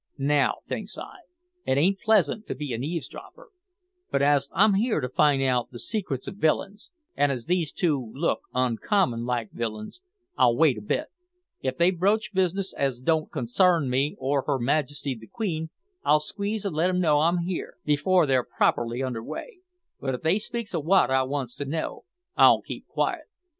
Now, 0.17 0.61
thinks 0.67 0.97
I, 0.97 1.17
it 1.63 1.77
ain't 1.77 1.99
pleasant 2.03 2.47
to 2.47 2.55
be 2.55 2.73
an 2.73 2.83
eavesdropper, 2.83 3.49
but 4.09 4.23
as 4.23 4.49
I'm 4.51 4.73
here 4.73 4.99
to 4.99 5.07
find 5.07 5.43
out 5.43 5.69
the 5.69 5.77
secrets 5.77 6.25
of 6.25 6.37
villains, 6.37 6.89
and 7.15 7.31
as 7.31 7.45
these 7.45 7.71
two 7.71 8.11
look 8.15 8.39
uncommon 8.51 9.25
like 9.25 9.51
villains, 9.51 10.01
I'll 10.35 10.57
wait 10.57 10.79
a 10.79 10.81
bit; 10.81 11.09
if 11.61 11.77
they 11.77 11.91
broach 11.91 12.33
business 12.33 12.73
as 12.73 12.99
don't 12.99 13.29
consarn 13.31 13.91
me 13.91 14.15
or 14.17 14.41
her 14.47 14.57
Majesty 14.57 15.13
the 15.13 15.27
Queen, 15.27 15.69
I'll 16.03 16.19
sneeze 16.19 16.65
an' 16.65 16.73
let 16.73 16.89
'em 16.89 16.99
know 16.99 17.19
I'm 17.19 17.37
here, 17.43 17.75
before 17.85 18.25
they're 18.25 18.43
properly 18.43 19.03
under 19.03 19.21
weigh; 19.23 19.59
but 19.99 20.15
if 20.15 20.21
they 20.23 20.39
speaks 20.39 20.73
of 20.73 20.83
wot 20.83 21.11
I 21.11 21.21
wants 21.21 21.55
to 21.57 21.65
know, 21.65 22.05
I'll 22.35 22.63
keep 22.63 22.87
quiet. 22.87 23.25